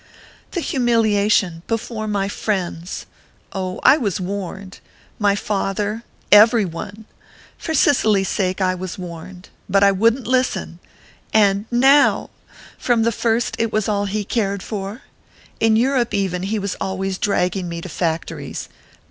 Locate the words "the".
0.53-0.61, 13.03-13.11